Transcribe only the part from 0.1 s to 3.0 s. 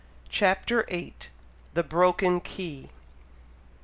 CHAPTER VIII. THE BROKEN KEY.